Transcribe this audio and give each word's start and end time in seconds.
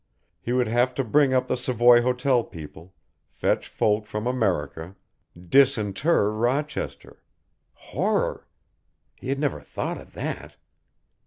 He 0.41 0.51
would 0.51 0.67
have 0.67 0.95
to 0.95 1.03
bring 1.03 1.31
up 1.31 1.47
the 1.47 1.55
Savoy 1.55 2.01
Hotel 2.01 2.43
people, 2.43 2.95
fetch 3.29 3.67
folk 3.67 4.07
from 4.07 4.25
America 4.25 4.95
disinter 5.37 6.33
Rochester. 6.33 7.21
Horror! 7.73 8.47
He 9.15 9.29
had 9.29 9.37
never 9.37 9.59
thought 9.59 10.01
of 10.01 10.13
that. 10.13 10.57